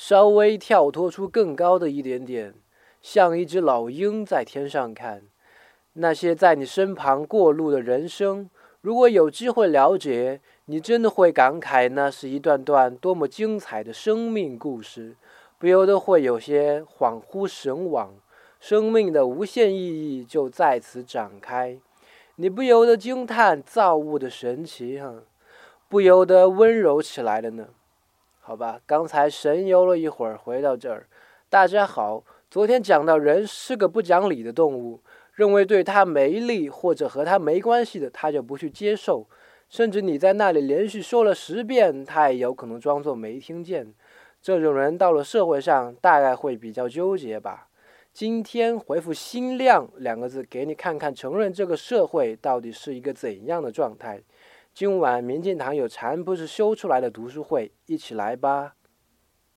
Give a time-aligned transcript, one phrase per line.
[0.00, 2.54] 稍微跳脱出更高的一点点，
[3.02, 5.24] 像一只老鹰在天上看
[5.94, 8.48] 那些在你身旁过路的人生。
[8.80, 15.16] 如果有机会了解，你真的会感慨，那是一段段多么精彩的生命故事，
[15.58, 18.14] 不由得会有些恍惚神往，
[18.60, 21.76] 生命的无限意义就在此展开。
[22.36, 25.24] 你不由得惊叹造物的神奇，哈，
[25.88, 27.70] 不由得温柔起来了呢。
[28.48, 31.06] 好吧，刚才神游了一会儿，回到这儿。
[31.50, 35.02] 大家好，昨天讲到人是个不讲理的动物，
[35.34, 39.26] 认为对他没利或者和他没关系的，他就不去接受。
[39.68, 43.92] 甚至你在那里连续说了十遍，他也有可能装作没听见。
[44.40, 47.68] 这种人到了社会上，大概会比较纠结吧。
[48.14, 54.22] 今天回复“心亮”两个字，给你看看，承认这个社会到底是一个怎样的状态。
[54.78, 58.77] 今晚民进堂有禅不是修出来的读书会，一起来吧。